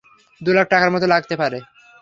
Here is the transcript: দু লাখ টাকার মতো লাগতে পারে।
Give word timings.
দু 0.41 0.49
লাখ 0.53 0.65
টাকার 0.67 0.89
মতো 0.91 1.05
লাগতে 1.07 1.35
পারে। 1.35 1.59